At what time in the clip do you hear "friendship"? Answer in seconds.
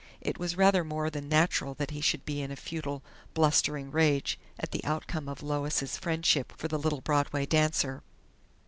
5.95-6.51